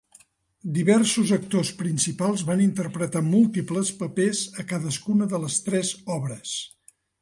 [0.77, 6.61] Diversos actors principals van interpretar múltiples papers a cadascuna de les tres obres.